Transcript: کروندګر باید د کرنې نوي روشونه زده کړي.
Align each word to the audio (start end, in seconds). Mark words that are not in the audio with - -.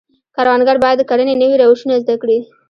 کروندګر 0.35 0.77
باید 0.83 0.97
د 0.99 1.03
کرنې 1.09 1.33
نوي 1.41 1.55
روشونه 1.61 1.93
زده 2.03 2.15
کړي. 2.21 2.37